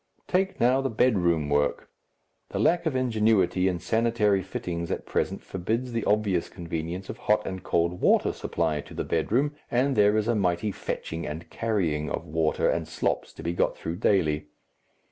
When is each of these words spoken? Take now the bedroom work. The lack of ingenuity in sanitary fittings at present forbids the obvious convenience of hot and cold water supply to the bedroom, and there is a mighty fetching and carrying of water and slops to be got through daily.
Take 0.27 0.59
now 0.59 0.81
the 0.81 0.89
bedroom 0.89 1.47
work. 1.47 1.91
The 2.49 2.57
lack 2.57 2.87
of 2.87 2.95
ingenuity 2.95 3.67
in 3.67 3.77
sanitary 3.77 4.41
fittings 4.41 4.89
at 4.89 5.05
present 5.05 5.43
forbids 5.43 5.91
the 5.91 6.05
obvious 6.05 6.49
convenience 6.49 7.07
of 7.07 7.19
hot 7.19 7.45
and 7.45 7.61
cold 7.63 8.01
water 8.01 8.33
supply 8.33 8.81
to 8.81 8.95
the 8.95 9.03
bedroom, 9.03 9.53
and 9.69 9.95
there 9.95 10.17
is 10.17 10.27
a 10.27 10.33
mighty 10.33 10.71
fetching 10.71 11.27
and 11.27 11.47
carrying 11.51 12.09
of 12.09 12.25
water 12.25 12.67
and 12.67 12.87
slops 12.87 13.31
to 13.33 13.43
be 13.43 13.53
got 13.53 13.77
through 13.77 13.97
daily. 13.97 14.47